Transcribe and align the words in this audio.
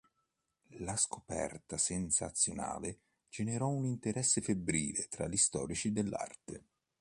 La 0.79 0.95
scoperta 0.97 1.77
sensazionale 1.77 3.01
generò 3.29 3.67
un 3.67 3.85
interesse 3.85 4.41
febbrile 4.41 5.05
tra 5.09 5.27
gli 5.27 5.37
storici 5.37 5.91
dell'arte. 5.91 6.65